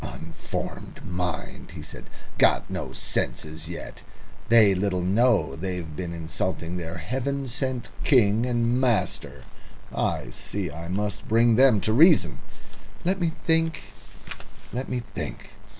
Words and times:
"Unformed 0.03 1.05
mind!" 1.05 1.69
he 1.75 1.83
said. 1.83 2.05
"Got 2.39 2.67
no 2.71 2.91
senses 2.91 3.69
yet! 3.69 4.01
They 4.49 4.73
little 4.73 5.03
know 5.03 5.55
they've 5.55 5.95
been 5.95 6.11
insulting 6.11 6.75
their 6.77 6.97
heaven 6.97 7.47
sent 7.47 7.89
king 8.03 8.43
and 8.47 8.81
master. 8.81 9.43
I 9.93 10.31
see 10.31 10.71
I 10.71 10.87
must 10.87 11.27
bring 11.27 11.55
them 11.55 11.79
to 11.81 11.93
reason. 11.93 12.39
Let 13.05 13.21
me 13.21 13.33
think 13.45 13.83
let 14.73 14.89
me 14.89 15.03
think." 15.13 15.51